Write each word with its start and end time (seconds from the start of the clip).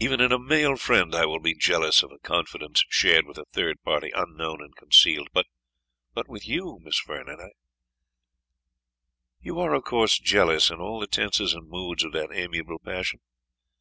Even 0.00 0.20
in 0.20 0.32
a 0.32 0.38
male 0.40 0.74
friend 0.74 1.14
I 1.14 1.26
will 1.26 1.38
be 1.38 1.54
jealous 1.54 2.02
of 2.02 2.10
a 2.10 2.18
confidence 2.18 2.82
shared 2.88 3.24
with 3.24 3.38
a 3.38 3.44
third 3.52 3.80
party 3.84 4.10
unknown 4.12 4.60
and 4.60 4.74
concealed; 4.74 5.28
but 5.32 5.46
with 6.26 6.48
you, 6.48 6.80
Miss 6.82 6.98
Vernon" 7.06 7.38
"You 9.40 9.60
are, 9.60 9.72
of 9.74 9.84
course, 9.84 10.18
jealous, 10.18 10.70
in 10.70 10.80
all 10.80 10.98
the 10.98 11.06
tenses 11.06 11.54
and 11.54 11.68
moods 11.68 12.02
of 12.02 12.10
that 12.14 12.32
amiable 12.32 12.80
passion? 12.80 13.20